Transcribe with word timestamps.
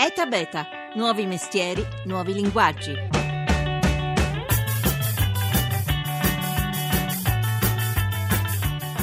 ETA 0.00 0.26
Beta, 0.26 0.64
nuovi 0.94 1.26
mestieri, 1.26 1.84
nuovi 2.04 2.32
linguaggi. 2.32 2.94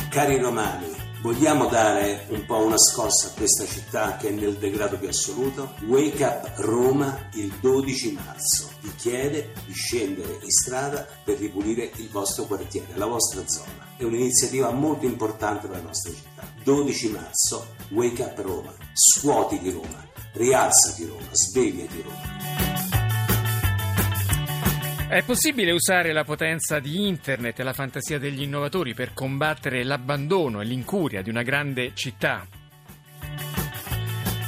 Cari 0.08 0.39
romani, 0.39 0.88
vogliamo 1.20 1.66
dare 1.66 2.28
un 2.29 2.46
po' 2.46 2.63
una 2.63 2.78
scossa 2.78 3.28
a 3.28 3.31
questa 3.31 3.66
città 3.66 4.16
che 4.16 4.29
è 4.29 4.31
nel 4.31 4.55
degrado 4.55 4.97
più 4.97 5.10
assoluto? 5.10 5.73
Wake 5.81 6.23
Up 6.23 6.54
Roma 6.59 7.27
il 7.34 7.52
12 7.59 8.14
marzo 8.14 8.70
vi 8.80 8.96
chiede 8.96 9.52
di 9.66 9.73
scendere 9.73 10.39
in 10.41 10.50
strada 10.50 11.05
per 11.25 11.38
ripulire 11.39 11.91
il 11.98 12.09
vostro 12.09 12.46
quartiere, 12.46 12.93
la 12.93 13.07
vostra 13.07 13.46
zona. 13.46 13.96
È 13.98 14.04
un'iniziativa 14.04 14.71
molto 14.71 15.05
importante 15.05 15.68
per 15.68 15.75
la 15.75 15.84
nostra 15.84 16.14
città. 16.14 16.48
12 16.64 17.09
marzo, 17.09 17.73
Wake 17.89 18.21
Up 18.21 18.39
Roma, 18.39 18.73
scuoti 18.93 19.59
di 19.59 19.71
Roma, 19.71 20.14
rialzati 20.36 21.05
Roma, 21.05 21.27
svegliati 21.31 22.02
Roma. 22.02 22.34
È 25.07 25.23
possibile 25.23 25.71
usare 25.71 26.12
la 26.12 26.23
potenza 26.23 26.80
di 26.80 27.07
Internet 27.07 27.59
e 27.59 27.63
la 27.63 27.73
fantasia 27.73 28.20
degli 28.20 28.41
innovatori 28.41 28.93
per 28.93 29.13
combattere 29.13 29.84
l'abbandono 29.84 30.62
e 30.62 30.66
l'incuria 30.66 31.21
di 31.21 31.29
una 31.29 31.43
grande 31.43 31.91
città? 31.93 32.45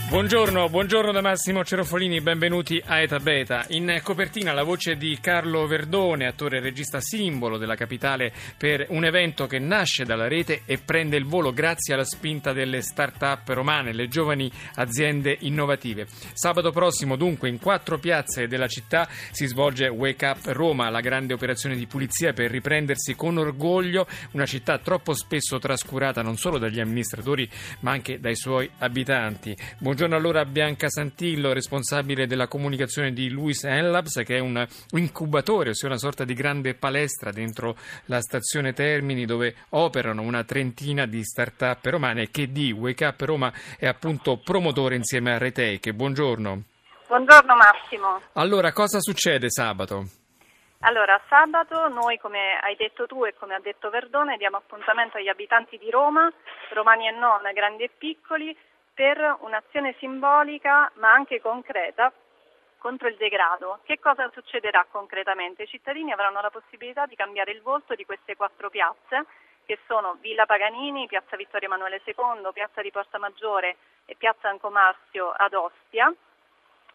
Buongiorno, 0.10 0.70
buongiorno 0.70 1.12
da 1.12 1.20
Massimo 1.20 1.66
Cerofolini, 1.66 2.22
benvenuti 2.22 2.82
a 2.84 3.02
Eta 3.02 3.20
Beta. 3.20 3.66
In 3.72 4.00
copertina 4.02 4.54
la 4.54 4.64
voce 4.64 4.96
di 4.96 5.18
Carlo 5.20 5.68
Verdone, 5.68 6.28
attore 6.28 6.58
e 6.58 6.62
regista 6.62 7.02
simbolo 7.02 7.58
della 7.58 7.76
capitale 7.76 8.32
per 8.58 8.86
un 8.88 9.04
evento 9.04 9.48
che 9.48 9.60
nasce 9.60 10.06
dalla 10.06 10.30
rete 10.30 10.62
e 10.64 10.78
prende 10.78 11.18
il 11.18 11.26
volo 11.26 11.52
grazie 11.52 11.94
alla 11.94 12.06
spinta 12.06 12.54
delle 12.54 12.82
start-up 12.82 13.50
romane, 13.50 13.92
le 13.92 14.08
giovani 14.08 14.50
aziende 14.76 15.36
innovative. 15.42 16.08
Sabato 16.32 16.72
prossimo 16.72 17.18
dunque 17.18 17.50
in 17.50 17.60
quattro 17.60 18.00
piazze 18.00 18.48
della 18.48 18.68
città 18.68 19.10
si 19.32 19.46
svolge 19.46 19.90
Wake 19.90 20.26
Up 20.26 20.46
Roma, 20.46 20.90
la 20.90 21.02
grande 21.02 21.34
operazione 21.34 21.76
di 21.76 21.86
pulizia 21.86 22.32
per 22.32 22.50
riprendersi 22.50 23.14
con 23.14 23.38
orgoglio 23.38 24.08
una 24.32 24.46
città 24.46 24.78
troppo 24.78 25.14
spesso 25.14 25.60
trascurata 25.60 26.22
non 26.22 26.38
solo 26.38 26.58
dagli 26.58 26.80
amministratori 26.80 27.48
ma 27.82 27.92
anche 27.92 28.22
dai 28.22 28.38
suoi 28.38 28.70
abitanti. 28.78 29.54
Buongiorno 29.80 29.96
Buongiorno 29.98 30.24
allora 30.24 30.42
a 30.42 30.46
Bianca 30.46 30.90
Santillo, 30.90 31.54
responsabile 31.54 32.28
della 32.28 32.48
comunicazione 32.48 33.14
di 33.14 33.32
Luis 33.32 33.64
Enlabs, 33.64 34.22
che 34.24 34.38
è 34.38 34.40
un 34.40 34.64
incubatore, 34.92 35.72
ossia 35.72 35.88
una 35.88 35.98
sorta 35.98 36.24
di 36.24 36.36
grande 36.36 36.76
palestra 36.76 37.32
dentro 37.32 37.76
la 38.06 38.22
stazione 38.22 38.74
Termini 38.74 39.26
dove 39.26 39.56
operano 39.70 40.22
una 40.22 40.44
trentina 40.44 41.08
di 41.08 41.24
start-up 41.24 41.84
romane 41.86 42.30
che 42.30 42.52
di 42.52 42.72
Wake 42.72 43.06
Up 43.06 43.20
Roma 43.22 43.52
è 43.80 43.88
appunto 43.88 44.38
promotore 44.38 44.94
insieme 44.94 45.34
a 45.34 45.40
Retake. 45.40 45.94
Buongiorno. 45.94 46.62
Buongiorno 47.08 47.56
Massimo. 47.56 48.22
Allora, 48.34 48.72
cosa 48.74 49.00
succede 49.00 49.50
sabato? 49.50 50.04
Allora, 50.82 51.20
sabato 51.28 51.88
noi, 51.88 52.20
come 52.20 52.60
hai 52.62 52.76
detto 52.76 53.08
tu 53.08 53.26
e 53.26 53.34
come 53.34 53.56
ha 53.56 53.60
detto 53.60 53.90
Verdone, 53.90 54.38
diamo 54.38 54.58
appuntamento 54.58 55.18
agli 55.18 55.28
abitanti 55.28 55.80
di 55.80 55.90
Roma, 55.90 56.32
romani 56.74 57.08
e 57.08 57.12
non, 57.12 57.42
grandi 57.52 57.86
e 57.86 57.90
piccoli, 57.98 58.56
per 58.98 59.38
un'azione 59.42 59.94
simbolica 60.00 60.92
ma 60.96 61.12
anche 61.12 61.40
concreta 61.40 62.12
contro 62.80 63.08
il 63.08 63.16
degrado. 63.16 63.80
Che 63.84 64.00
cosa 64.00 64.28
succederà 64.34 64.88
concretamente? 64.90 65.64
I 65.64 65.68
cittadini 65.68 66.12
avranno 66.12 66.42
la 66.42 66.50
possibilità 66.50 67.06
di 67.06 67.16
cambiare 67.16 67.52
il 67.52 67.62
volto 67.62 67.94
di 67.94 68.06
queste 68.06 68.36
quattro 68.36 68.72
piazze 68.72 69.26
che 69.68 69.78
sono 69.86 70.18
Villa 70.20 70.48
Paganini, 70.48 71.06
Piazza 71.06 71.36
Vittorio 71.36 71.68
Emanuele 71.68 72.02
II, 72.06 72.50
Piazza 72.54 72.82
di 72.82 72.90
Porta 72.90 73.20
Maggiore 73.20 73.78
e 74.06 74.16
Piazza 74.16 74.50
Ancomarsio 74.50 75.30
ad 75.30 75.54
Ostia, 75.54 76.12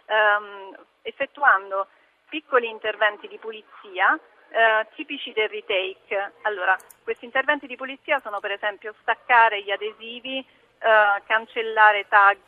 ehm, 0.07 0.77
effettuando 1.03 1.87
piccoli 2.29 2.69
interventi 2.69 3.29
di 3.29 3.39
pulizia 3.39 4.19
eh, 4.49 4.87
tipici 4.97 5.33
del 5.33 5.49
retake. 5.49 6.33
Allora, 6.43 6.77
questi 7.05 7.27
interventi 7.27 7.69
di 7.69 7.77
pulizia 7.77 8.19
sono 8.25 8.41
per 8.41 8.51
esempio 8.51 8.93
staccare 9.03 9.63
gli 9.63 9.71
adesivi 9.71 10.45
eh, 10.83 11.23
cancellare 11.27 12.07
tag 12.09 12.39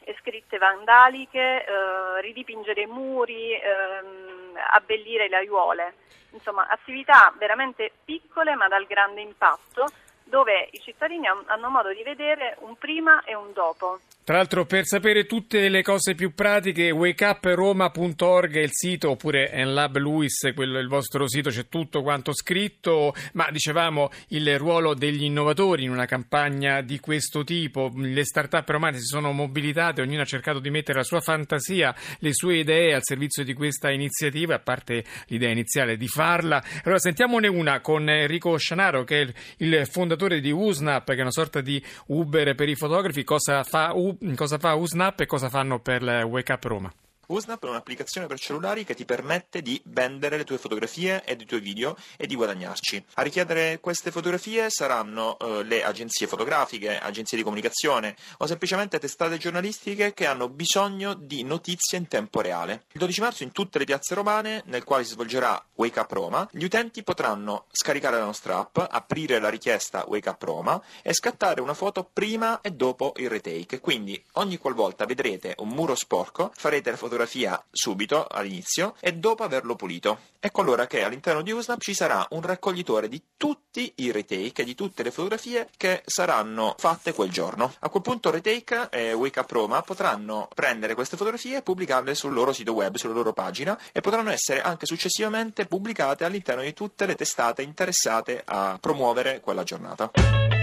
e 0.00 0.16
scritte 0.20 0.56
vandaliche, 0.56 1.64
eh, 1.64 2.20
ridipingere 2.22 2.86
muri, 2.86 3.52
ehm, 3.52 4.58
abbellire 4.70 5.28
le 5.28 5.36
aiuole. 5.36 5.94
Insomma, 6.30 6.66
attività 6.68 7.32
veramente 7.36 7.92
piccole 8.04 8.54
ma 8.54 8.68
dal 8.68 8.86
grande 8.86 9.20
impatto 9.20 9.86
dove 10.24 10.68
i 10.72 10.80
cittadini 10.80 11.26
hanno 11.26 11.68
modo 11.70 11.92
di 11.92 12.02
vedere 12.02 12.56
un 12.60 12.76
prima 12.76 13.22
e 13.24 13.34
un 13.34 13.52
dopo. 13.52 14.00
Tra 14.28 14.36
l'altro 14.36 14.66
per 14.66 14.84
sapere 14.84 15.24
tutte 15.24 15.70
le 15.70 15.80
cose 15.80 16.14
più 16.14 16.34
pratiche 16.34 16.90
wakeuproma.org 16.90 18.56
è 18.56 18.60
il 18.60 18.72
sito 18.72 19.12
oppure 19.12 19.50
Enlab 19.50 19.96
Luis, 19.96 20.52
quello 20.54 20.78
il 20.78 20.86
vostro 20.86 21.26
sito, 21.26 21.48
c'è 21.48 21.68
tutto 21.70 22.02
quanto 22.02 22.34
scritto, 22.34 23.14
ma 23.32 23.48
dicevamo 23.50 24.10
il 24.28 24.58
ruolo 24.58 24.92
degli 24.92 25.24
innovatori 25.24 25.84
in 25.84 25.90
una 25.92 26.04
campagna 26.04 26.82
di 26.82 27.00
questo 27.00 27.42
tipo, 27.42 27.90
le 27.96 28.22
start-up 28.22 28.68
romane 28.68 28.98
si 28.98 29.06
sono 29.06 29.32
mobilitate, 29.32 30.02
ognuno 30.02 30.20
ha 30.20 30.26
cercato 30.26 30.58
di 30.58 30.68
mettere 30.68 30.98
la 30.98 31.04
sua 31.04 31.20
fantasia, 31.20 31.94
le 32.18 32.34
sue 32.34 32.58
idee 32.58 32.92
al 32.92 33.04
servizio 33.04 33.42
di 33.44 33.54
questa 33.54 33.90
iniziativa, 33.90 34.56
a 34.56 34.60
parte 34.60 35.04
l'idea 35.28 35.48
iniziale 35.48 35.96
di 35.96 36.06
farla. 36.06 36.62
Allora 36.84 36.98
sentiamone 36.98 37.48
una 37.48 37.80
con 37.80 38.06
Enrico 38.10 38.58
Scianaro 38.58 39.04
che 39.04 39.22
è 39.22 39.32
il 39.64 39.86
fondatore 39.90 40.40
di 40.40 40.50
USNAP, 40.50 41.06
che 41.06 41.16
è 41.16 41.22
una 41.22 41.30
sorta 41.30 41.62
di 41.62 41.82
Uber 42.08 42.54
per 42.54 42.68
i 42.68 42.74
fotografi, 42.74 43.24
cosa 43.24 43.64
fa 43.64 43.92
Uber? 43.94 44.16
Cosa 44.34 44.58
fa 44.58 44.74
USNAP 44.74 45.20
e 45.20 45.26
cosa 45.26 45.48
fanno 45.48 45.80
per 45.80 46.02
Wake 46.02 46.52
Up 46.52 46.64
Roma. 46.64 46.92
USNAP 47.28 47.66
è 47.66 47.68
un'applicazione 47.68 48.26
per 48.26 48.40
cellulari 48.40 48.84
che 48.84 48.94
ti 48.94 49.04
permette 49.04 49.60
di 49.60 49.78
vendere 49.84 50.38
le 50.38 50.44
tue 50.44 50.56
fotografie 50.56 51.22
ed 51.26 51.42
i 51.42 51.44
tuoi 51.44 51.60
video 51.60 51.94
e 52.16 52.26
di 52.26 52.34
guadagnarci. 52.34 53.04
A 53.14 53.22
richiedere 53.22 53.80
queste 53.80 54.10
fotografie 54.10 54.70
saranno 54.70 55.36
eh, 55.38 55.62
le 55.62 55.84
agenzie 55.84 56.26
fotografiche, 56.26 56.98
agenzie 56.98 57.36
di 57.36 57.44
comunicazione 57.44 58.16
o 58.38 58.46
semplicemente 58.46 58.98
testate 58.98 59.36
giornalistiche 59.36 60.14
che 60.14 60.24
hanno 60.24 60.48
bisogno 60.48 61.12
di 61.12 61.42
notizie 61.42 61.98
in 61.98 62.08
tempo 62.08 62.40
reale. 62.40 62.84
Il 62.92 63.00
12 63.00 63.20
marzo 63.20 63.42
in 63.42 63.52
tutte 63.52 63.78
le 63.78 63.84
piazze 63.84 64.14
romane, 64.14 64.62
nel 64.64 64.84
quale 64.84 65.04
si 65.04 65.10
svolgerà 65.10 65.62
Wake 65.74 66.00
Up 66.00 66.10
Roma, 66.10 66.48
gli 66.50 66.64
utenti 66.64 67.02
potranno 67.02 67.66
scaricare 67.70 68.16
la 68.16 68.24
nostra 68.24 68.56
app, 68.56 68.78
aprire 68.78 69.38
la 69.38 69.50
richiesta 69.50 70.02
Wake 70.08 70.30
Up 70.30 70.42
Roma 70.42 70.82
e 71.02 71.12
scattare 71.12 71.60
una 71.60 71.74
foto 71.74 72.08
prima 72.10 72.62
e 72.62 72.70
dopo 72.70 73.12
il 73.16 73.28
retake. 73.28 73.80
Quindi 73.80 74.18
ogni 74.32 74.56
qualvolta 74.56 75.04
vedrete 75.04 75.56
un 75.58 75.68
muro 75.68 75.94
sporco, 75.94 76.52
farete 76.54 76.90
la 76.90 76.96
fotografia 76.96 77.16
fotografia 77.18 77.60
subito 77.70 78.26
all'inizio 78.28 78.94
e 79.00 79.14
dopo 79.14 79.42
averlo 79.42 79.74
pulito. 79.74 80.20
Ecco 80.38 80.60
allora 80.60 80.86
che 80.86 81.02
all'interno 81.02 81.42
di 81.42 81.50
Usnap 81.50 81.80
ci 81.80 81.94
sarà 81.94 82.24
un 82.30 82.42
raccoglitore 82.42 83.08
di 83.08 83.20
tutti 83.36 83.92
i 83.96 84.12
retake, 84.12 84.62
di 84.62 84.76
tutte 84.76 85.02
le 85.02 85.10
fotografie 85.10 85.68
che 85.76 86.02
saranno 86.06 86.76
fatte 86.78 87.12
quel 87.12 87.30
giorno. 87.30 87.74
A 87.80 87.88
quel 87.88 88.02
punto 88.02 88.30
Retake 88.30 88.88
e 88.90 89.12
Wake 89.12 89.40
Up 89.40 89.50
Roma 89.50 89.82
potranno 89.82 90.48
prendere 90.54 90.94
queste 90.94 91.16
fotografie 91.16 91.56
e 91.56 91.62
pubblicarle 91.62 92.14
sul 92.14 92.32
loro 92.32 92.52
sito 92.52 92.72
web, 92.72 92.94
sulla 92.94 93.14
loro 93.14 93.32
pagina 93.32 93.76
e 93.90 94.00
potranno 94.00 94.30
essere 94.30 94.62
anche 94.62 94.86
successivamente 94.86 95.66
pubblicate 95.66 96.24
all'interno 96.24 96.62
di 96.62 96.72
tutte 96.72 97.06
le 97.06 97.16
testate 97.16 97.62
interessate 97.62 98.42
a 98.44 98.78
promuovere 98.80 99.40
quella 99.40 99.64
giornata. 99.64 100.57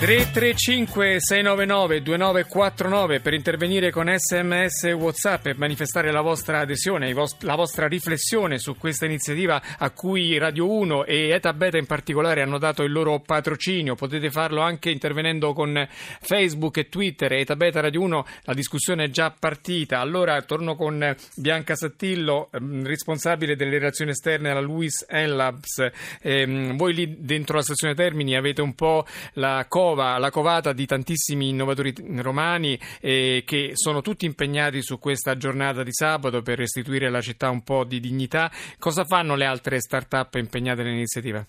335 0.00 1.20
699 1.20 2.00
2949 2.00 3.20
per 3.20 3.34
intervenire 3.34 3.90
con 3.90 4.10
sms 4.10 4.84
e 4.84 4.92
whatsapp 4.92 5.48
e 5.48 5.54
manifestare 5.54 6.10
la 6.10 6.22
vostra 6.22 6.60
adesione, 6.60 7.12
la 7.40 7.54
vostra 7.54 7.86
riflessione 7.86 8.58
su 8.58 8.78
questa 8.78 9.04
iniziativa 9.04 9.60
a 9.76 9.90
cui 9.90 10.38
Radio 10.38 10.72
1 10.72 11.04
e 11.04 11.28
Eta 11.28 11.52
Beta 11.52 11.76
in 11.76 11.84
particolare 11.84 12.40
hanno 12.40 12.56
dato 12.56 12.82
il 12.82 12.92
loro 12.92 13.20
patrocinio. 13.20 13.94
Potete 13.94 14.30
farlo 14.30 14.62
anche 14.62 14.88
intervenendo 14.88 15.52
con 15.52 15.86
Facebook 16.22 16.78
e 16.78 16.88
Twitter. 16.88 17.34
Eta 17.34 17.54
Beta 17.54 17.82
Radio 17.82 18.00
1, 18.00 18.26
la 18.44 18.54
discussione 18.54 19.04
è 19.04 19.10
già 19.10 19.30
partita. 19.38 20.00
Allora 20.00 20.40
torno 20.40 20.76
con 20.76 21.14
Bianca 21.36 21.74
Sattillo, 21.74 22.48
ehm, 22.52 22.86
responsabile 22.86 23.54
delle 23.54 23.76
relazioni 23.76 24.12
esterne 24.12 24.48
alla 24.48 24.60
Luis 24.60 25.04
Labs. 25.10 25.90
Eh, 26.22 26.72
voi 26.74 26.94
lì 26.94 27.16
dentro 27.18 27.56
la 27.56 27.62
stazione 27.62 27.92
Termini 27.94 28.34
avete 28.34 28.62
un 28.62 28.74
po' 28.74 29.04
la 29.34 29.66
cosa 29.68 29.88
cova, 29.90 30.18
la 30.18 30.30
covata 30.30 30.72
di 30.72 30.86
tantissimi 30.86 31.48
innovatori 31.48 31.92
romani 32.22 32.78
eh, 33.00 33.42
che 33.44 33.72
sono 33.74 34.02
tutti 34.02 34.24
impegnati 34.24 34.82
su 34.82 34.98
questa 35.00 35.36
giornata 35.36 35.82
di 35.82 35.92
sabato 35.92 36.42
per 36.42 36.58
restituire 36.58 37.06
alla 37.06 37.20
città 37.20 37.50
un 37.50 37.64
po' 37.64 37.84
di 37.84 37.98
dignità. 37.98 38.50
Cosa 38.78 39.04
fanno 39.04 39.34
le 39.34 39.46
altre 39.46 39.80
start-up 39.80 40.34
impegnate 40.34 40.82
nell'iniziativa? 40.82 41.44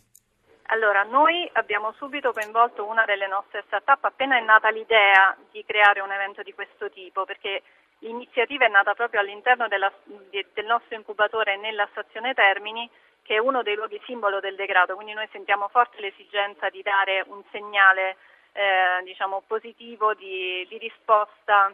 Allora, 0.73 1.03
noi 1.03 1.47
abbiamo 1.53 1.93
subito 1.97 2.31
coinvolto 2.31 2.87
una 2.87 3.05
delle 3.05 3.27
nostre 3.27 3.63
start-up 3.67 4.05
appena 4.05 4.37
è 4.37 4.43
nata 4.43 4.71
l'idea 4.71 5.35
di 5.51 5.63
creare 5.65 5.99
un 5.99 6.11
evento 6.11 6.41
di 6.41 6.53
questo 6.53 6.89
tipo, 6.89 7.25
perché 7.25 7.61
l'iniziativa 7.99 8.65
è 8.65 8.69
nata 8.69 8.93
proprio 8.93 9.19
all'interno 9.19 9.67
della, 9.67 9.91
del 10.05 10.65
nostro 10.65 10.95
incubatore 10.95 11.57
nella 11.57 11.87
stazione 11.91 12.33
Termini, 12.33 12.89
che 13.23 13.35
è 13.35 13.39
uno 13.39 13.61
dei 13.61 13.75
luoghi 13.75 14.01
simbolo 14.05 14.39
del 14.39 14.55
degrado, 14.55 14.95
quindi 14.95 15.13
noi 15.13 15.27
sentiamo 15.31 15.67
forte 15.67 15.99
l'esigenza 16.01 16.69
di 16.69 16.81
dare 16.81 17.23
un 17.27 17.41
segnale 17.51 18.17
eh, 18.53 19.01
diciamo, 19.03 19.43
positivo 19.47 20.13
di, 20.13 20.65
di 20.67 20.77
risposta 20.77 21.73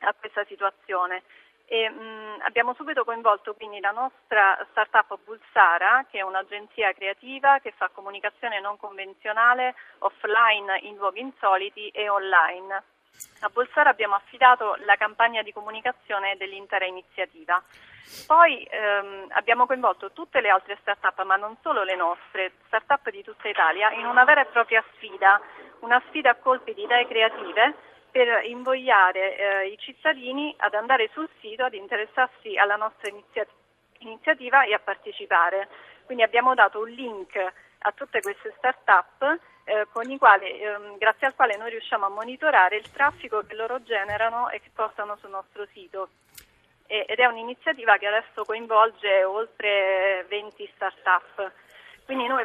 a 0.00 0.14
questa 0.18 0.44
situazione. 0.44 1.22
E, 1.66 1.88
mh, 1.88 2.40
abbiamo 2.42 2.74
subito 2.74 3.04
coinvolto 3.04 3.54
quindi 3.54 3.78
la 3.78 3.92
nostra 3.92 4.58
startup 4.70 5.18
Bulsara, 5.22 6.04
che 6.10 6.18
è 6.18 6.22
un'agenzia 6.22 6.92
creativa 6.92 7.60
che 7.60 7.72
fa 7.76 7.88
comunicazione 7.90 8.60
non 8.60 8.76
convenzionale 8.76 9.76
offline 9.98 10.78
in 10.82 10.96
luoghi 10.96 11.20
insoliti 11.20 11.88
e 11.90 12.08
online. 12.08 12.82
A 13.42 13.48
Bolsara 13.48 13.88
abbiamo 13.88 14.14
affidato 14.16 14.76
la 14.84 14.96
campagna 14.96 15.42
di 15.42 15.52
comunicazione 15.52 16.36
dell'intera 16.36 16.84
iniziativa. 16.84 17.62
Poi 18.26 18.64
ehm, 18.64 19.28
abbiamo 19.30 19.66
coinvolto 19.66 20.12
tutte 20.12 20.40
le 20.40 20.50
altre 20.50 20.76
start-up, 20.80 21.22
ma 21.24 21.36
non 21.36 21.56
solo 21.62 21.82
le 21.82 21.96
nostre, 21.96 22.52
start-up 22.66 23.08
di 23.08 23.22
tutta 23.22 23.48
Italia, 23.48 23.92
in 23.92 24.04
una 24.04 24.24
vera 24.24 24.42
e 24.42 24.46
propria 24.46 24.84
sfida, 24.94 25.40
una 25.80 26.02
sfida 26.08 26.30
a 26.30 26.34
colpi 26.34 26.74
di 26.74 26.82
idee 26.82 27.06
creative 27.06 27.74
per 28.10 28.44
invogliare 28.44 29.36
eh, 29.36 29.68
i 29.68 29.78
cittadini 29.78 30.54
ad 30.58 30.74
andare 30.74 31.08
sul 31.12 31.28
sito, 31.40 31.64
ad 31.64 31.74
interessarsi 31.74 32.58
alla 32.58 32.76
nostra 32.76 33.08
inizia- 33.08 33.46
iniziativa 33.98 34.64
e 34.64 34.74
a 34.74 34.80
partecipare. 34.80 35.68
Quindi 36.04 36.24
abbiamo 36.24 36.54
dato 36.54 36.80
un 36.80 36.88
link 36.88 37.36
a 37.36 37.92
tutte 37.92 38.20
queste 38.20 38.52
start-up 38.58 39.38
eh, 39.64 39.86
quali, 40.18 40.60
ehm, 40.60 40.98
grazie 40.98 41.26
al 41.26 41.34
quale 41.34 41.56
noi 41.56 41.70
riusciamo 41.70 42.06
a 42.06 42.10
monitorare 42.10 42.76
il 42.76 42.90
traffico 42.90 43.42
che 43.46 43.54
loro 43.54 43.82
generano 43.82 44.50
e 44.50 44.60
che 44.60 44.70
portano 44.74 45.16
sul 45.20 45.30
nostro 45.30 45.66
sito. 45.72 46.08
E, 46.86 47.04
ed 47.08 47.18
è 47.18 47.26
un'iniziativa 47.26 47.96
che 47.98 48.06
adesso 48.06 48.44
coinvolge 48.44 49.24
oltre 49.24 50.24
20 50.28 50.70
start-up. 50.74 51.52
Quindi 52.04 52.26
noi 52.26 52.44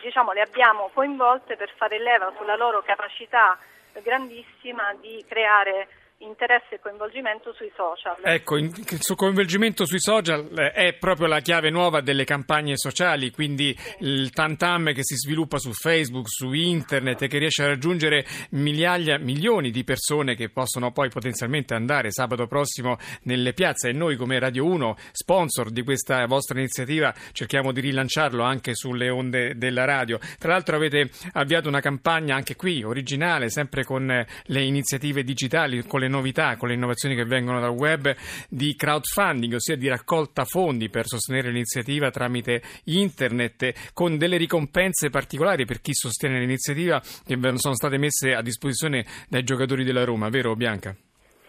diciamo, 0.00 0.32
le 0.32 0.40
abbiamo 0.40 0.90
coinvolte 0.94 1.56
per 1.56 1.70
fare 1.76 1.98
leva 1.98 2.32
sulla 2.36 2.56
loro 2.56 2.82
capacità 2.82 3.58
grandissima 4.02 4.94
di 5.00 5.24
creare 5.28 5.88
interesse 6.18 6.76
e 6.76 6.80
coinvolgimento 6.80 7.52
sui 7.52 7.70
social. 7.74 8.16
Ecco, 8.22 8.56
il 8.56 8.72
suo 9.00 9.14
coinvolgimento 9.14 9.84
sui 9.84 10.00
social 10.00 10.48
eh, 10.56 10.70
è 10.72 10.92
proprio 10.94 11.26
la 11.26 11.40
chiave 11.40 11.70
nuova 11.70 12.00
delle 12.00 12.24
campagne 12.24 12.76
sociali, 12.76 13.30
quindi 13.30 13.76
il 14.00 14.30
tantam 14.30 14.92
che 14.92 15.02
si 15.02 15.16
sviluppa 15.16 15.58
su 15.58 15.72
Facebook, 15.72 16.28
su 16.28 16.52
internet 16.52 17.22
e 17.22 17.28
che 17.28 17.38
riesce 17.38 17.62
a 17.64 17.66
raggiungere 17.66 18.24
migliaia, 18.50 19.18
milioni 19.18 19.70
di 19.70 19.84
persone 19.84 20.34
che 20.34 20.48
possono 20.48 20.92
poi 20.92 21.08
potenzialmente 21.08 21.74
andare 21.74 22.10
sabato 22.10 22.46
prossimo 22.46 22.96
nelle 23.22 23.52
piazze 23.52 23.88
e 23.88 23.92
noi 23.92 24.16
come 24.16 24.38
Radio 24.38 24.64
1, 24.66 24.96
sponsor 25.12 25.70
di 25.70 25.82
questa 25.82 26.24
vostra 26.26 26.58
iniziativa, 26.58 27.12
cerchiamo 27.32 27.72
di 27.72 27.80
rilanciarlo 27.80 28.42
anche 28.42 28.74
sulle 28.74 29.10
onde 29.10 29.56
della 29.56 29.84
radio. 29.84 30.18
Tra 30.38 30.52
l'altro 30.52 30.76
avete 30.76 31.10
avviato 31.32 31.68
una 31.68 31.80
campagna 31.80 32.34
anche 32.34 32.56
qui, 32.56 32.82
originale, 32.82 33.50
sempre 33.50 33.84
con 33.84 34.06
le 34.06 34.62
iniziative 34.62 35.22
digitali, 35.22 35.84
con 35.84 36.00
le 36.00 36.03
novità, 36.08 36.56
con 36.56 36.68
le 36.68 36.74
innovazioni 36.74 37.14
che 37.14 37.24
vengono 37.24 37.60
dal 37.60 37.70
web 37.70 38.14
di 38.48 38.74
crowdfunding, 38.74 39.54
ossia 39.54 39.76
di 39.76 39.88
raccolta 39.88 40.44
fondi 40.44 40.88
per 40.88 41.06
sostenere 41.06 41.48
l'iniziativa 41.48 42.10
tramite 42.10 42.62
internet, 42.84 43.92
con 43.92 44.16
delle 44.16 44.36
ricompense 44.36 45.10
particolari 45.10 45.64
per 45.64 45.80
chi 45.80 45.94
sostiene 45.94 46.38
l'iniziativa 46.38 47.00
che 47.00 47.38
sono 47.56 47.74
state 47.74 47.98
messe 47.98 48.34
a 48.34 48.42
disposizione 48.42 49.04
dai 49.28 49.44
giocatori 49.44 49.84
della 49.84 50.04
Roma, 50.04 50.28
vero 50.28 50.54
Bianca? 50.54 50.94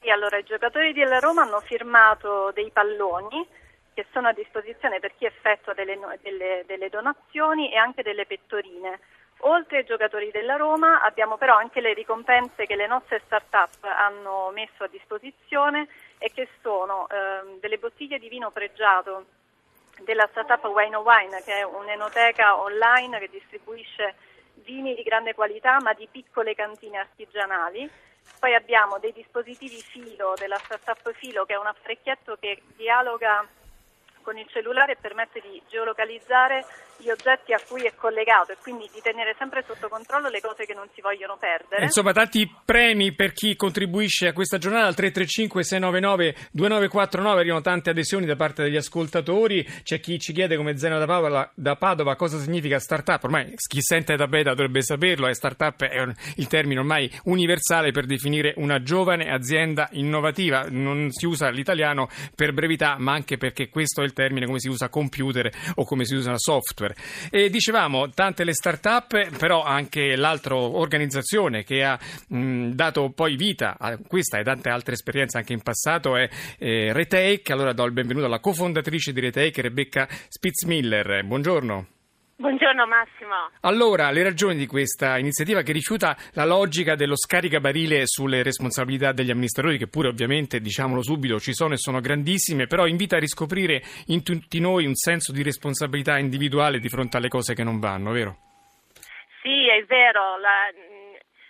Sì, 0.02 0.10
allora 0.10 0.38
i 0.38 0.44
giocatori 0.44 0.94
della 0.94 1.20
Roma 1.20 1.42
hanno 1.42 1.62
firmato 1.62 2.52
dei 2.54 2.70
palloni 2.72 3.48
che 3.96 4.06
sono 4.12 4.28
a 4.28 4.34
disposizione 4.34 5.00
per 5.00 5.14
chi 5.18 5.26
effettua 5.26 5.74
delle, 5.74 5.98
delle, 6.22 6.64
delle 6.68 6.90
donazioni 6.90 7.72
e 7.72 7.78
anche 7.78 8.04
delle 8.04 8.26
pettorine. 8.26 9.00
Oltre 9.48 9.78
ai 9.78 9.86
giocatori 9.86 10.32
della 10.32 10.56
Roma 10.56 11.04
abbiamo 11.04 11.38
però 11.38 11.56
anche 11.56 11.80
le 11.80 11.94
ricompense 11.94 12.66
che 12.66 12.76
le 12.76 12.88
nostre 12.88 13.22
start-up 13.26 13.84
hanno 13.84 14.50
messo 14.52 14.84
a 14.84 14.88
disposizione 14.88 15.88
e 16.18 16.32
che 16.34 16.48
sono 16.64 17.08
ehm, 17.08 17.60
delle 17.60 17.78
bottiglie 17.78 18.18
di 18.18 18.28
vino 18.28 18.50
pregiato 18.50 19.26
della 20.02 20.28
startup 20.32 20.66
Wine 20.66 20.96
Wine 20.96 21.44
che 21.44 21.60
è 21.60 21.64
un'enoteca 21.64 22.60
online 22.60 23.20
che 23.20 23.30
distribuisce 23.30 24.16
vini 24.56 24.96
di 24.96 25.04
grande 25.04 25.36
qualità 25.36 25.78
ma 25.80 25.94
di 25.94 26.08
piccole 26.10 26.56
cantine 26.56 26.98
artigianali. 26.98 27.88
Poi 28.40 28.56
abbiamo 28.56 28.98
dei 28.98 29.14
dispositivi 29.14 29.80
filo 29.80 30.34
della 30.40 30.58
startup 30.58 31.12
Filo 31.14 31.46
che 31.46 31.54
è 31.54 31.58
un 31.58 31.68
apparecchietto 31.68 32.38
che 32.40 32.64
dialoga 32.76 33.48
con 34.26 34.38
il 34.40 34.48
cellulare 34.50 34.98
permette 35.00 35.40
di 35.40 35.62
geolocalizzare 35.70 36.66
gli 36.98 37.10
oggetti 37.10 37.54
a 37.54 37.62
cui 37.68 37.84
è 37.84 37.94
collegato 37.96 38.54
e 38.54 38.58
quindi 38.62 38.90
di 38.92 39.02
tenere 39.02 39.36
sempre 39.38 39.64
sotto 39.68 39.88
controllo 39.88 40.30
le 40.30 40.42
cose 40.42 40.66
che 40.66 40.74
non 40.74 40.88
si 40.96 41.02
vogliono 41.02 41.38
perdere. 41.38 41.84
Insomma, 41.84 42.12
tanti 42.14 42.50
premi 42.66 43.14
per 43.14 43.34
chi 43.34 43.56
contribuisce 43.56 44.28
a 44.28 44.34
questa 44.34 44.58
giornata 44.58 44.88
al 44.88 44.96
335 44.96 45.64
699 45.64 46.36
2949 46.52 47.40
arrivano 47.40 47.62
tante 47.62 47.90
adesioni 47.92 48.26
da 48.26 48.36
parte 48.36 48.64
degli 48.64 48.78
ascoltatori. 48.78 49.64
C'è 49.84 50.00
chi 50.00 50.18
ci 50.20 50.34
chiede 50.34 50.58
come 50.58 50.78
Zeno 50.78 50.98
da 50.98 51.06
Padova, 51.06 51.52
da 51.54 51.76
Padova 51.76 52.16
cosa 52.16 52.40
significa 52.40 52.80
startup. 52.80 53.24
Ormai 53.24 53.54
chi 53.56 53.82
sente 53.82 54.16
da 54.16 54.28
beta 54.28 54.52
dovrebbe 54.52 54.82
saperlo, 54.82 55.28
e 55.28 55.36
startup 55.36 55.84
è 55.84 56.02
un, 56.02 56.14
il 56.38 56.48
termine 56.48 56.80
ormai 56.80 57.12
universale 57.26 57.92
per 57.92 58.06
definire 58.06 58.54
una 58.58 58.82
giovane 58.82 59.32
azienda 59.32 59.90
innovativa. 59.92 60.66
Non 60.70 61.12
si 61.12 61.26
usa 61.26 61.50
l'italiano 61.50 62.10
per 62.34 62.54
brevità, 62.54 62.96
ma 62.98 63.12
anche 63.14 63.38
perché 63.38 63.70
questo 63.70 64.02
è 64.02 64.06
il 64.06 64.14
termine 64.16 64.48
come 64.48 64.60
si 64.60 64.68
usa 64.68 64.90
computer 64.90 65.52
o 65.76 65.86
come 65.86 66.06
si 66.06 66.16
usa 66.16 66.36
software. 66.38 66.96
E 67.30 67.52
dicevamo, 67.52 68.10
tante 68.10 68.44
le 68.44 68.54
start-up, 68.54 69.38
però 69.38 69.64
anche 69.64 70.16
l'altra 70.16 70.56
organizzazione 70.56 71.64
che 71.64 71.84
ha 71.84 72.00
mh, 72.30 72.70
dato 72.70 73.12
poi 73.12 73.36
vita 73.36 73.76
a 73.78 73.98
questa 73.98 74.40
e 74.40 74.44
tante 74.44 74.70
altre 74.70 74.94
esperienze 74.94 75.38
anche 75.38 75.54
in 75.54 75.62
passato 75.62 76.16
è 76.16 76.28
eh, 76.58 76.92
Retake. 76.94 77.54
Allora 77.54 77.74
do 77.74 77.84
il 77.86 77.92
benvenuto 77.92 78.26
alla 78.26 78.40
cofondatrice 78.40 79.14
di 79.14 79.20
Retake, 79.20 79.62
Rebecca 79.62 80.08
Spitzmiller. 80.30 81.24
Buongiorno. 81.26 81.95
Buongiorno 82.38 82.86
Massimo. 82.86 83.50
Allora, 83.62 84.12
le 84.12 84.22
ragioni 84.22 84.58
di 84.58 84.68
questa 84.68 85.18
iniziativa 85.18 85.62
che 85.62 85.72
rifiuta 85.72 86.18
la 86.34 86.44
logica 86.44 86.96
dello 86.96 87.16
scaricabarile 87.16 88.06
sulle 88.06 88.44
responsabilità 88.44 89.14
degli 89.14 89.32
amministratori, 89.32 89.78
che 89.78 89.88
pure 89.88 90.10
ovviamente, 90.10 90.60
diciamolo 90.60 91.02
subito, 91.02 91.40
ci 91.40 91.54
sono 91.54 91.76
e 91.76 91.78
sono 91.78 92.02
grandissime, 92.02 92.68
però 92.68 92.88
invita 92.88 93.16
a 93.16 93.20
riscoprire 93.20 93.82
in 94.08 94.22
tutti 94.22 94.60
noi 94.60 94.86
un 94.86 94.96
senso 94.96 95.32
di 95.32 95.44
responsabilità 95.44 96.18
individuale 96.18 96.80
di 96.80 96.90
fronte 96.90 97.16
alle 97.16 97.30
cose 97.30 97.54
che 97.54 97.64
non 97.64 97.80
vanno, 97.80 98.12
vero? 98.12 98.36
Sì, 99.42 99.70
è 99.70 99.82
vero. 99.86 100.38
La, 100.38 100.70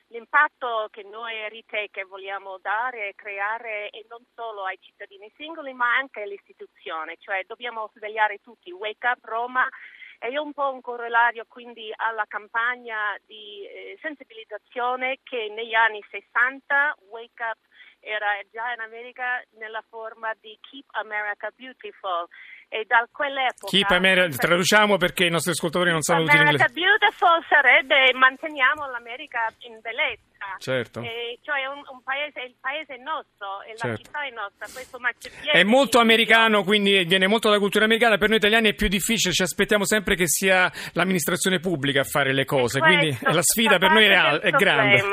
l'impatto 0.10 0.90
che 0.92 1.02
noi 1.02 1.34
Retake 1.50 2.06
vogliamo 2.06 2.60
dare 2.62 3.10
è 3.10 3.16
creare 3.16 3.90
e 3.90 4.06
non 4.08 4.22
solo 4.36 4.66
ai 4.66 4.78
cittadini 4.80 5.32
singoli, 5.36 5.74
ma 5.74 5.96
anche 5.96 6.22
all'istituzione, 6.22 7.16
cioè 7.18 7.44
dobbiamo 7.48 7.90
svegliare 7.96 8.38
tutti. 8.44 8.72
Wake 8.72 9.08
Up 9.08 9.24
Roma 9.24 9.68
è 10.34 10.38
un 10.38 10.54
po' 10.54 10.72
un 10.72 10.82
corollario 10.82 11.46
quindi 11.48 11.94
alla 11.96 12.26
campagna 12.28 13.16
di 13.26 13.66
eh, 13.68 13.98
sensibilizzazione 14.02 15.20
che 15.24 15.52
negli 15.56 15.76
anni 15.76 16.04
60 16.10 16.96
Wake 17.10 17.44
Up 17.44 17.58
era 18.00 18.40
già 18.52 18.74
in 18.74 18.80
America 18.80 19.44
nella 19.58 19.84
forma 19.88 20.34
di 20.40 20.58
Keep 20.62 20.86
America 20.92 21.52
Beautiful 21.56 22.28
e 22.70 22.86
da 22.88 23.08
quell'epoca... 23.12 23.70
Keep 23.70 23.90
America, 23.92 24.36
traduciamo 24.38 24.98
perché 24.98 25.26
i 25.26 25.30
nostri 25.30 25.52
ascoltatori 25.52 25.92
non 25.92 26.02
sanno 26.02 26.24
tutti 26.24 26.38
l'inglese. 26.38 26.64
America 26.64 26.74
Beautiful 26.74 27.46
sarebbe 27.48 28.14
manteniamo 28.14 28.90
l'America 28.90 29.52
in 29.60 29.80
bellezza. 29.82 30.34
Certo. 30.60 31.02
E 31.02 31.40
cioè 31.42 31.66
un, 31.66 31.82
un 31.92 32.04
paese, 32.04 32.42
il 32.42 32.56
paese 32.60 32.96
è 32.96 32.98
nostro 32.98 33.62
e 33.64 33.76
certo. 33.76 33.88
la 33.88 33.96
città 33.96 34.24
è 34.24 34.30
nostra. 34.30 34.68
Questo 34.72 35.00
è 35.52 35.64
molto 35.64 36.00
americano, 36.00 36.64
quindi 36.64 37.04
viene 37.06 37.28
molto 37.28 37.48
dalla 37.48 37.60
cultura 37.60 37.86
americana. 37.86 38.18
Per 38.18 38.30
noi 38.30 38.38
italiani 38.38 38.70
è 38.70 38.74
più 38.74 38.88
difficile, 38.88 39.34
ci 39.34 39.42
aspettiamo 39.42 39.86
sempre 39.86 40.16
che 40.16 40.28
sia 40.28 40.72
l'amministrazione 40.94 41.60
pubblica 41.60 42.02
a 42.02 42.04
fare 42.04 42.34
le 42.34 42.46
cose, 42.46 42.80
quindi 42.80 43.18
la 43.24 43.42
sfida 43.42 43.78
per 43.78 43.92
noi 43.92 44.06
è, 44.06 44.40
è 44.40 44.52
grande. 44.52 45.04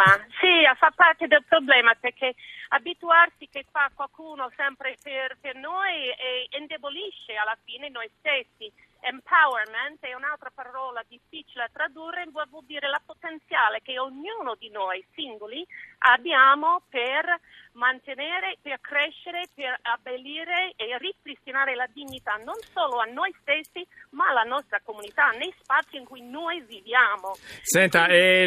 Sì, 0.63 0.79
fa 0.79 0.93
parte 0.95 1.27
del 1.27 1.43
problema 1.43 1.93
perché 1.99 2.37
abituarsi 2.69 3.49
che 3.51 3.65
fa 3.69 3.91
qualcuno 3.93 4.49
sempre 4.55 4.97
per, 5.03 5.37
per 5.41 5.57
noi 5.57 6.09
indebolisce 6.51 7.35
alla 7.35 7.59
fine 7.65 7.89
noi 7.89 8.09
stessi. 8.21 8.73
Empowerment 9.01 9.99
è 9.99 10.15
un'altra 10.15 10.53
parola 10.55 11.03
difficile 11.09 11.65
da 11.65 11.71
tradurre, 11.73 12.29
vuol 12.31 12.47
dire 12.65 12.89
la 12.89 13.03
potenziale 13.05 13.83
che 13.83 13.99
ognuno 13.99 14.55
di 14.55 14.71
noi 14.71 15.05
singoli 15.15 15.67
abbiamo 15.99 16.83
per 16.89 17.41
mantenere, 17.73 18.57
per 18.63 18.81
crescere, 18.81 19.49
per 19.55 19.79
abbellire 19.83 20.73
e 20.77 20.97
ripristinare 20.99 21.75
la 21.75 21.89
dignità 21.93 22.39
non 22.45 22.57
solo 22.73 22.99
a 22.99 23.05
noi 23.07 23.35
stessi 23.41 23.87
ma 24.11 24.29
alla 24.29 24.43
nostra 24.49 24.81
comunità, 24.85 25.31
nei 25.31 25.53
spazi 25.61 25.97
in 25.97 26.05
cui 26.05 26.23
noi 26.23 26.63
viviamo. 26.63 27.37
Senta, 27.63 28.07
eh, 28.07 28.47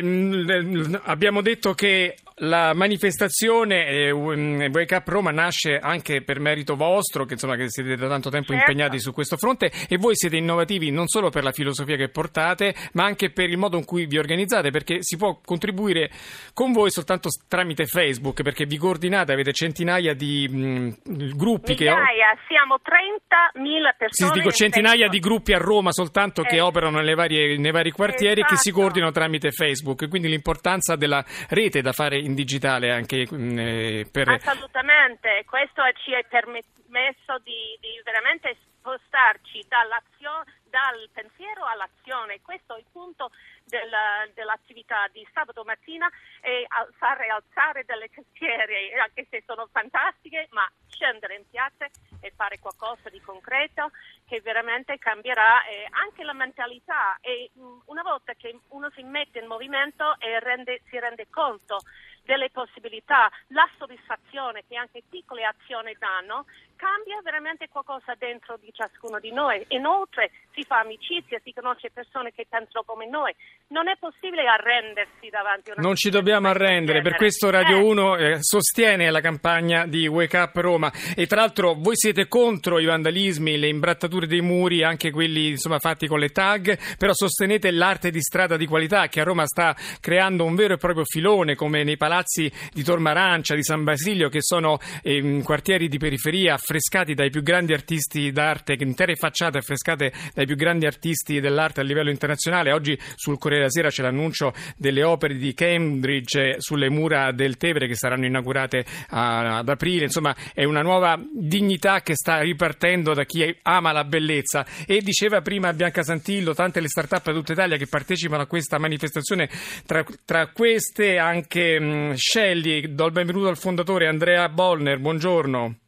abbiamo 1.04 1.42
detto 1.42 1.74
che 1.74 2.16
la 2.40 2.74
manifestazione 2.74 3.88
eh, 3.88 4.12
Wake 4.12 4.96
Up 4.96 5.08
Roma 5.08 5.32
nasce 5.32 5.78
anche 5.78 6.22
per 6.22 6.40
merito 6.40 6.76
vostro, 6.76 7.26
che, 7.26 7.34
insomma, 7.34 7.56
che 7.56 7.70
siete 7.70 7.96
da 7.96 8.08
tanto 8.08 8.30
tempo 8.30 8.54
certo. 8.54 8.72
impegnati 8.72 9.00
su 9.00 9.12
questo 9.12 9.38
fronte 9.38 9.72
e 9.88 9.98
voi 9.98 10.16
siete 10.16 10.38
in 10.38 10.46
innovativi 10.46 10.92
non 10.92 11.08
solo 11.08 11.30
per 11.30 11.44
la 11.44 11.52
filosofia 11.52 11.98
che 11.98 12.08
portate, 12.08 12.74
ma 12.94 13.04
anche 13.04 13.32
per 13.32 13.50
il 13.50 13.58
modo 13.58 13.78
in 13.78 13.84
cui 13.84 14.06
vi 14.06 14.18
organizzate, 14.18 14.70
perché 14.70 15.00
si 15.02 15.18
può 15.18 15.40
contribuire 15.44 16.10
con 16.54 16.72
voi 16.72 16.92
soltanto 16.92 17.30
tramite 17.48 17.86
Facebook, 17.86 18.42
perché 18.44 18.66
vi 18.66 18.78
coordinate, 18.78 19.15
avete 19.20 19.54
centinaia 19.54 20.14
di 20.14 20.48
mh, 20.48 21.36
gruppi 21.36 21.74
Migliaia, 21.78 22.34
che... 22.36 22.40
siamo 22.48 22.76
30.000 22.76 23.96
persone. 23.98 24.32
Sì, 24.32 24.38
dico 24.40 24.52
centinaia 24.52 25.08
di 25.08 25.20
gruppi 25.20 25.54
a 25.54 25.58
Roma 25.58 25.92
soltanto 25.92 26.44
che 26.44 26.58
Eh. 26.58 26.62
operano 26.62 26.98
nelle 26.98 27.16
varie- 27.16 27.58
nei 27.58 27.72
vari 27.72 27.92
quartieri 27.92 28.42
e 28.42 28.46
che 28.46 28.56
si 28.56 28.70
Esatto. 28.70 28.82
coordinano 28.82 29.12
tramite 29.12 29.52
Facebook, 29.52 30.08
quindi 30.10 30.28
l'importanza 30.28 30.96
della 30.96 31.24
rete 31.50 31.82
da 31.82 31.92
fare 31.92 32.18
in 32.20 32.34
digitale 32.34 32.92
anche 32.92 33.26
mh, 33.30 33.58
eh, 33.60 34.08
per... 34.12 34.30
Assolutamente, 34.30 35.44
questo 35.46 35.82
ci 36.04 36.12
è 36.12 36.26
permesso 36.28 37.40
di, 37.44 37.78
di 37.80 38.02
veramente 38.04 38.56
spostarci 38.86 39.66
dal 39.68 41.10
pensiero 41.12 41.66
all'azione. 41.66 42.42
Questo 42.42 42.76
è 42.76 42.80
il 42.80 42.86
punto 42.92 43.32
della- 43.64 44.28
dell'attività 44.34 45.08
di 45.12 45.26
sabato 45.34 45.64
mattina 45.64 46.08
e 46.42 46.68
fare 46.98 47.28
alzare 47.28 47.84
delle 47.86 48.10
tastiere, 48.10 48.94
anche 49.00 49.26
se 49.30 49.42
sono 49.48 49.68
fantastiche, 49.72 50.48
ma 50.52 50.70
scendere 50.88 51.36
in 51.36 51.50
piazza 51.50 51.88
e 52.22 52.32
fare 52.36 52.60
qualcosa 52.60 53.10
di 53.10 53.20
concreto 53.22 53.90
che 54.28 54.42
veramente 54.42 54.98
cambierà 55.00 55.66
eh, 55.66 55.88
anche 55.92 56.24
la 56.24 56.34
mentalità 56.34 57.18
e 57.22 57.50
mh, 57.54 57.78
una 57.86 58.04
volta 58.04 58.34
che 58.34 58.60
uno 58.70 58.90
si 58.92 59.02
mette 59.04 59.40
in 59.40 59.48
movimento 59.48 60.20
e 60.20 60.40
rende- 60.40 60.82
si 60.90 61.00
rende 61.00 61.28
conto 61.30 61.80
delle 62.26 62.50
possibilità, 62.50 63.30
la 63.50 63.70
soddisfazione 63.78 64.66
che 64.68 64.76
anche 64.76 65.04
piccole 65.08 65.46
azioni 65.46 65.96
danno, 65.98 66.46
cambia 66.76 67.20
veramente 67.24 67.68
qualcosa 67.70 68.14
dentro 68.18 68.58
di 68.62 68.72
ciascuno 68.72 69.20
di 69.20 69.32
noi. 69.32 69.66
Inoltre 69.70 70.32
si 70.54 70.64
fa 70.64 70.80
amicizia, 70.80 71.40
si 71.44 71.54
conosce 71.54 71.90
persone 71.92 72.32
che 72.32 72.46
pensano 72.48 72.84
come 72.86 73.08
noi. 73.08 73.34
Non 73.68 73.88
è 73.88 73.96
possibile 73.98 74.46
arrendersi 74.48 75.30
davanti 75.30 75.72
a 75.72 75.74
una 75.76 75.82
Non 75.82 75.96
ci 75.96 76.10
dobbiamo 76.10 76.48
arrendere, 76.48 77.02
per 77.02 77.16
questo 77.16 77.50
Radio 77.50 77.78
Eh, 77.78 77.82
1 77.82 78.16
eh, 78.18 78.38
sostiene 78.42 79.10
la 79.10 79.22
campagna 79.22 79.86
di 79.86 80.08
Wake 80.08 80.38
Up 80.38 80.56
Roma 80.56 80.92
e 81.16 81.26
tra 81.26 81.42
l'altro 81.42 81.74
voi 81.74 81.96
siete 81.96 82.28
contro 82.28 82.80
i 82.80 82.86
vandalismi, 82.86 83.58
le 83.58 83.68
imbrattature 83.68 84.28
dei 84.28 84.42
muri, 84.42 84.84
anche 84.84 85.12
quelli 85.12 85.50
insomma, 85.50 85.80
fatti 85.80 86.08
con 86.08 86.20
le 86.20 86.30
tag, 86.30 86.98
però 86.98 87.14
sostenete 87.14 87.72
l'arte 87.72 88.12
di 88.12 88.22
strada 88.22 88.58
di 88.58 88.68
qualità 88.68 89.08
che 89.08 89.22
a 89.22 89.24
Roma 89.24 89.46
sta 89.46 89.76
creando 90.00 90.44
un 90.44 90.56
vero 90.56 90.76
e 90.76 90.78
proprio 90.78 91.04
filone 91.06 91.56
come 91.56 91.84
nei 91.84 91.98
palazzi 91.98 92.52
di 92.72 92.84
Tormarancia, 92.84 93.56
di 93.56 93.64
San 93.64 93.84
Basilio 93.84 94.30
che 94.30 94.42
sono 94.42 94.78
ehm, 95.02 95.44
quartieri 95.44 95.88
di 95.88 95.98
periferia 95.98 96.58
affrescati 96.66 97.14
dai 97.14 97.30
più 97.30 97.44
grandi 97.44 97.74
artisti 97.74 98.32
d'arte, 98.32 98.76
intere 98.80 99.16
facciate 99.16 99.60
affrescate 99.60 100.12
dai 100.34 100.48
più 100.48 100.56
grandi 100.56 100.88
artisti 100.88 101.40
dell'arte 101.40 101.82
a 101.82 101.84
livello 101.84 102.10
internazionale. 102.10 102.72
Oggi 102.72 102.98
sul 103.14 103.38
Corriere 103.38 103.68
della 103.68 103.72
Sera 103.72 103.90
c'è 103.90 104.02
l'annuncio 104.02 104.52
delle 104.76 105.04
opere 105.04 105.36
di 105.36 105.54
Cambridge 105.54 106.56
sulle 106.58 106.90
mura 106.90 107.32
del 107.32 107.58
Tevere 107.58 107.88
che 107.88 107.96
saranno 107.96 108.26
inaugurate 108.26 108.84
a- 109.10 109.58
ad 109.58 109.70
aprile. 109.70 110.06
Insomma, 110.06 110.36
è 110.54 110.64
una 110.64 110.82
nuova 110.82 111.22
dignità 111.32 112.02
che 112.02 112.16
sta 112.16 112.40
ripartendo 112.40 113.14
da 113.14 113.26
chi 113.26 113.56
ama 113.62 113.92
la 113.92 114.04
bellezza. 114.04 114.66
E 114.88 115.02
diceva 115.02 115.42
prima 115.42 115.72
Bianca 115.72 116.02
Santillo, 116.02 116.56
tante 116.56 116.80
le 116.80 116.88
start-up 116.88 117.26
da 117.26 117.34
tutta 117.34 117.54
Italia 117.54 117.78
che 117.78 117.86
partecipano 117.86 118.42
a 118.42 118.48
questa 118.48 118.80
manifestazione, 118.80 119.50
tra, 119.86 120.04
tra 120.26 120.48
queste 120.48 121.20
anche 121.20 121.80
mh, 121.80 122.14
Shelly. 122.16 122.96
Do 122.96 123.06
il 123.06 123.12
benvenuto 123.12 123.50
al 123.50 123.58
fondatore 123.58 124.08
Andrea 124.08 124.50
Bollner. 124.50 124.98
Buongiorno. 124.98 125.85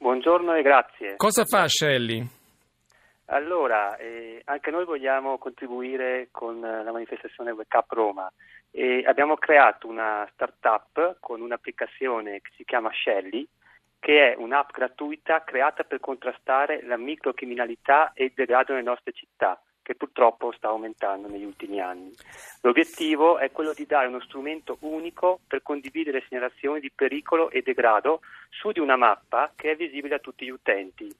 Buongiorno 0.00 0.54
e 0.54 0.62
grazie. 0.62 1.16
Cosa 1.16 1.44
fa 1.44 1.68
Shelly? 1.68 2.26
Allora, 3.26 3.98
eh, 3.98 4.40
anche 4.46 4.70
noi 4.70 4.86
vogliamo 4.86 5.36
contribuire 5.36 6.28
con 6.30 6.64
eh, 6.64 6.82
la 6.82 6.90
manifestazione 6.90 7.50
Wake 7.50 7.76
Up 7.76 7.90
Roma 7.92 8.32
e 8.70 9.04
abbiamo 9.06 9.36
creato 9.36 9.88
una 9.88 10.26
startup 10.32 11.18
con 11.20 11.42
un'applicazione 11.42 12.40
che 12.40 12.50
si 12.56 12.64
chiama 12.64 12.90
Shelly, 12.94 13.46
che 13.98 14.32
è 14.32 14.36
un'app 14.38 14.70
gratuita 14.72 15.44
creata 15.44 15.84
per 15.84 16.00
contrastare 16.00 16.82
la 16.86 16.96
microcriminalità 16.96 18.12
e 18.14 18.24
il 18.24 18.32
degrado 18.34 18.72
nelle 18.72 18.86
nostre 18.86 19.12
città, 19.12 19.60
che 19.90 19.96
purtroppo 19.96 20.52
sta 20.52 20.68
aumentando 20.68 21.26
negli 21.26 21.42
ultimi 21.42 21.80
anni. 21.80 22.14
L'obiettivo 22.60 23.38
è 23.38 23.50
quello 23.50 23.72
di 23.72 23.86
dare 23.86 24.06
uno 24.06 24.20
strumento 24.20 24.76
unico 24.82 25.40
per 25.48 25.62
condividere 25.62 26.24
segnalazioni 26.28 26.78
di 26.78 26.92
pericolo 26.94 27.50
e 27.50 27.62
degrado 27.62 28.20
su 28.50 28.70
di 28.70 28.78
una 28.78 28.94
mappa 28.94 29.52
che 29.56 29.72
è 29.72 29.76
visibile 29.76 30.14
a 30.14 30.18
tutti 30.20 30.44
gli 30.44 30.50
utenti. 30.50 31.12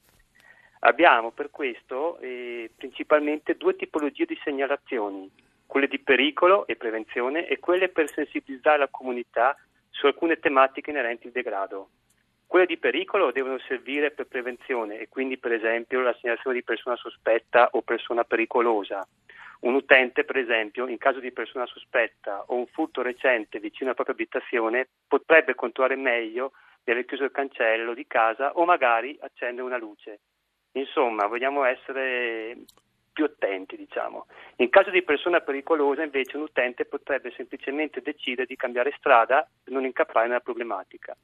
Abbiamo 0.82 1.32
per 1.32 1.50
questo 1.50 2.18
eh, 2.20 2.70
principalmente 2.76 3.56
due 3.56 3.74
tipologie 3.74 4.24
di 4.24 4.38
segnalazioni, 4.44 5.28
quelle 5.66 5.88
di 5.88 5.98
pericolo 5.98 6.64
e 6.68 6.76
prevenzione 6.76 7.48
e 7.48 7.58
quelle 7.58 7.88
per 7.88 8.08
sensibilizzare 8.08 8.78
la 8.78 8.88
comunità 8.88 9.56
su 9.90 10.06
alcune 10.06 10.38
tematiche 10.38 10.90
inerenti 10.90 11.26
al 11.26 11.32
degrado. 11.32 11.88
Quelle 12.50 12.66
di 12.66 12.78
pericolo 12.78 13.30
devono 13.30 13.60
servire 13.60 14.10
per 14.10 14.26
prevenzione 14.26 14.98
e 14.98 15.08
quindi 15.08 15.38
per 15.38 15.52
esempio 15.52 16.00
la 16.00 16.12
segnalazione 16.20 16.56
di 16.56 16.64
persona 16.64 16.96
sospetta 16.96 17.68
o 17.74 17.82
persona 17.82 18.24
pericolosa. 18.24 19.06
Un 19.60 19.74
utente, 19.74 20.24
per 20.24 20.36
esempio, 20.36 20.88
in 20.88 20.98
caso 20.98 21.20
di 21.20 21.30
persona 21.30 21.64
sospetta 21.66 22.42
o 22.48 22.56
un 22.56 22.66
furto 22.66 23.02
recente 23.02 23.60
vicino 23.60 23.90
alla 23.90 23.94
propria 23.94 24.16
abitazione, 24.16 24.88
potrebbe 25.06 25.54
controllare 25.54 25.94
meglio 25.94 26.50
di 26.82 26.90
aver 26.90 27.04
chiuso 27.04 27.22
il 27.22 27.30
cancello 27.30 27.94
di 27.94 28.08
casa 28.08 28.50
o 28.54 28.64
magari 28.64 29.16
accendere 29.20 29.64
una 29.64 29.78
luce. 29.78 30.18
Insomma, 30.72 31.26
vogliamo 31.26 31.62
essere 31.62 32.56
più 33.12 33.26
attenti, 33.26 33.76
diciamo. 33.76 34.26
In 34.56 34.70
caso 34.70 34.90
di 34.90 35.04
persona 35.04 35.40
pericolosa, 35.40 36.02
invece, 36.02 36.36
un 36.36 36.42
utente 36.42 36.84
potrebbe 36.84 37.30
semplicemente 37.30 38.00
decidere 38.02 38.48
di 38.48 38.56
cambiare 38.56 38.92
strada 38.96 39.48
per 39.62 39.72
non 39.72 39.84
incappare 39.84 40.26
nella 40.26 40.40
problematica. 40.40 41.16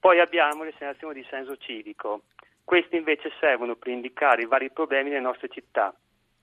Poi 0.00 0.20
abbiamo 0.20 0.64
segnalazioni 0.76 1.14
di 1.14 1.26
senso 1.28 1.56
civico. 1.56 2.22
Queste 2.62 2.96
invece 2.96 3.32
servono 3.40 3.74
per 3.74 3.88
indicare 3.88 4.42
i 4.42 4.46
vari 4.46 4.70
problemi 4.70 5.10
nelle 5.10 5.22
nostre 5.22 5.48
città, 5.48 5.94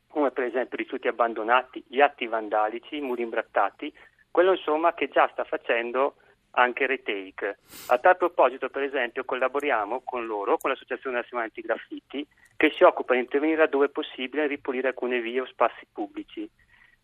come 0.08 0.32
per 0.32 0.46
esempio 0.46 0.78
rifiuti 0.78 1.08
abbandonati, 1.08 1.84
gli 1.88 2.02
atti 2.02 2.28
vandalici, 2.28 2.98
i 2.98 3.02
muri 3.02 3.22
imbrattati, 3.22 3.94
quello 4.32 4.52
insomma 4.52 4.94
che 4.94 5.08
già 5.08 5.30
sta 5.32 5.44
facendo 5.44 6.16
anche 6.52 6.86
Retake. 6.86 7.60
A 7.88 7.98
tal 7.98 8.18
proposito, 8.18 8.70
per 8.70 8.84
esempio, 8.84 9.24
collaboriamo 9.24 10.02
con 10.04 10.26
loro, 10.26 10.58
con 10.58 10.72
l'Associazione 10.72 11.18
Nazionale 11.18 11.48
Antigraffiti, 11.48 12.28
che 12.58 12.72
si 12.72 12.84
occupa 12.84 13.14
di 13.14 13.20
intervenire 13.20 13.60
laddove 13.60 13.86
è 13.86 13.90
possibile 13.90 14.44
e 14.44 14.48
ripulire 14.48 14.90
alcune 14.90 15.22
vie 15.22 15.42
o 15.42 15.46
spazi 15.46 15.86
pubblici, 15.92 16.50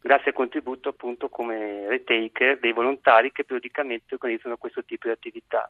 grazie 0.01 0.31
al 0.31 0.35
contributo 0.35 0.89
appunto 0.89 1.29
come 1.29 1.87
Retake 1.87 2.57
dei 2.59 2.73
volontari 2.73 3.31
che 3.31 3.43
periodicamente 3.43 4.15
organizzano 4.15 4.57
questo 4.57 4.83
tipo 4.83 5.07
di 5.07 5.13
attività. 5.13 5.69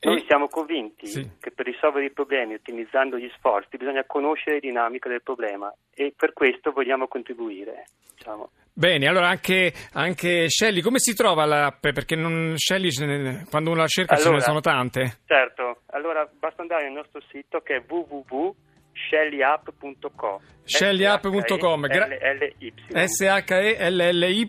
Noi 0.00 0.24
siamo 0.28 0.46
convinti 0.48 1.06
Sì. 1.06 1.28
che 1.40 1.50
per 1.50 1.66
risolvere 1.66 2.06
i 2.06 2.12
problemi 2.12 2.54
ottimizzando 2.54 3.18
gli 3.18 3.28
sforzi 3.36 3.76
bisogna 3.76 4.04
conoscere 4.06 4.54
le 4.56 4.60
dinamiche 4.60 5.08
del 5.08 5.22
problema 5.22 5.72
e 5.92 6.12
per 6.16 6.32
questo 6.32 6.70
vogliamo 6.70 7.08
contribuire. 7.08 7.86
Diciamo. 8.16 8.50
Bene, 8.72 9.08
allora 9.08 9.26
anche, 9.28 9.72
anche 9.94 10.48
Shelly, 10.48 10.80
come 10.82 11.00
si 11.00 11.12
trova 11.14 11.44
l'app? 11.44 11.80
Perché 11.80 12.14
non, 12.14 12.54
Shelly, 12.56 12.90
ce 12.92 13.06
ne- 13.06 13.44
quando 13.50 13.70
uno 13.70 13.80
la 13.80 13.86
cerca 13.88 14.14
ce 14.14 14.22
ne 14.22 14.28
Allora, 14.28 14.44
sono 14.44 14.60
tante. 14.60 15.18
Certo, 15.26 15.80
allora 15.86 16.28
basta 16.32 16.62
andare 16.62 16.84
nel 16.84 16.92
nostro 16.92 17.20
sito 17.28 17.58
che 17.60 17.76
è 17.78 17.82
www.shellyapp.com 17.88 18.66
Shellyapp.com, 20.64 21.86
gra- 21.86 22.08
S-H-E-L-L-Y. 23.06 24.48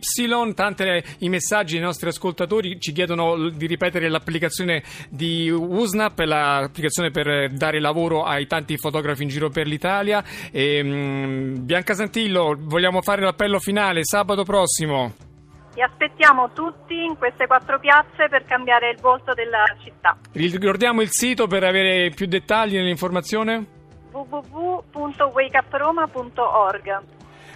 Tanti 0.53 1.03
i 1.19 1.29
messaggi 1.29 1.75
dei 1.75 1.83
nostri 1.83 2.09
ascoltatori 2.09 2.79
ci 2.79 2.91
chiedono 2.91 3.49
di 3.49 3.65
ripetere 3.67 4.09
l'applicazione 4.09 4.83
di 5.09 5.49
USNAP, 5.49 6.19
l'applicazione 6.19 7.11
per 7.11 7.51
dare 7.51 7.79
lavoro 7.79 8.23
ai 8.23 8.47
tanti 8.47 8.77
fotografi 8.77 9.23
in 9.23 9.29
giro 9.29 9.49
per 9.49 9.65
l'Italia. 9.65 10.23
E, 10.51 10.83
mm, 10.83 11.65
Bianca 11.65 11.93
Santillo, 11.93 12.55
vogliamo 12.57 13.01
fare 13.01 13.21
l'appello 13.21 13.59
finale 13.59 14.03
sabato 14.03 14.43
prossimo. 14.43 15.13
Vi 15.73 15.81
aspettiamo 15.81 16.51
tutti 16.51 16.95
in 16.95 17.15
queste 17.17 17.47
quattro 17.47 17.79
piazze 17.79 18.27
per 18.27 18.43
cambiare 18.43 18.89
il 18.89 18.99
volto 18.99 19.33
della 19.33 19.63
città. 19.81 20.17
Ricordiamo 20.33 21.01
il 21.01 21.09
sito 21.09 21.47
per 21.47 21.63
avere 21.63 22.09
più 22.09 22.25
dettagli 22.25 22.73
nell'informazione? 22.73 23.77
www.wakeuproma.org 24.93 26.87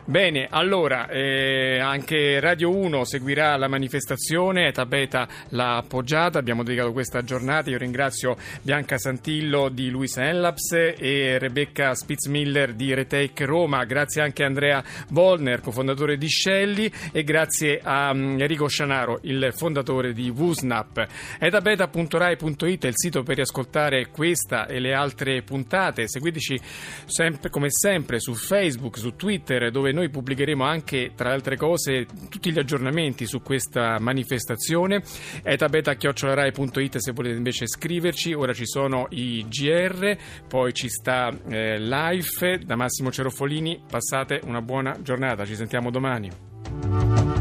Bene, 0.05 0.47
allora 0.49 1.07
eh, 1.07 1.79
anche 1.79 2.41
Radio 2.41 2.75
1 2.75 3.05
seguirà 3.05 3.55
la 3.55 3.69
manifestazione, 3.69 4.67
Eta 4.67 4.85
Beta 4.85 5.25
l'ha 5.51 5.77
appoggiata, 5.77 6.39
abbiamo 6.39 6.61
dedicato 6.61 6.91
questa 6.91 7.23
giornata, 7.23 7.69
io 7.69 7.77
ringrazio 7.77 8.35
Bianca 8.61 8.97
Santillo 8.97 9.69
di 9.69 9.89
Luisa 9.89 10.27
Enlaps 10.27 10.73
e 10.73 11.37
Rebecca 11.39 11.95
Spitzmiller 11.95 12.73
di 12.73 12.93
Retake 12.93 13.45
Roma, 13.45 13.85
grazie 13.85 14.21
anche 14.21 14.43
a 14.43 14.47
Andrea 14.47 14.83
Volner, 15.11 15.61
cofondatore 15.61 16.17
di 16.17 16.27
Scelli 16.27 16.91
e 17.13 17.23
grazie 17.23 17.79
a 17.81 18.11
um, 18.11 18.35
Enrico 18.41 18.67
Scianaro, 18.67 19.19
il 19.21 19.53
fondatore 19.55 20.11
di 20.11 20.27
WUSNAP. 20.29 21.07
etabeta.rai.it 21.39 22.83
è 22.83 22.87
il 22.87 22.97
sito 22.97 23.23
per 23.23 23.37
riascoltare 23.37 24.07
questa 24.09 24.67
e 24.67 24.79
le 24.79 24.93
altre 24.93 25.43
puntate, 25.43 26.09
seguiteci 26.09 26.59
sempre, 27.05 27.49
come 27.49 27.67
sempre 27.69 28.19
su 28.19 28.33
Facebook, 28.33 28.97
su 28.97 29.15
Twitter 29.15 29.71
dove 29.71 29.91
noi 29.93 30.09
pubblicheremo 30.09 30.63
anche, 30.63 31.11
tra 31.15 31.31
altre 31.31 31.55
cose, 31.55 32.05
tutti 32.29 32.51
gli 32.51 32.59
aggiornamenti 32.59 33.25
su 33.25 33.41
questa 33.41 33.99
manifestazione. 33.99 35.01
etabeta.rai.it 35.43 36.97
se 36.97 37.11
volete 37.11 37.37
invece 37.37 37.67
scriverci. 37.67 38.33
Ora 38.33 38.53
ci 38.53 38.65
sono 38.65 39.07
i 39.11 39.45
GR, 39.47 40.17
poi 40.47 40.73
ci 40.73 40.89
sta 40.89 41.31
eh, 41.47 41.79
Life 41.79 42.59
da 42.65 42.75
Massimo 42.75 43.11
Cerofolini. 43.11 43.83
Passate 43.89 44.41
una 44.43 44.61
buona 44.61 44.97
giornata, 45.01 45.45
ci 45.45 45.55
sentiamo 45.55 45.89
domani. 45.89 47.32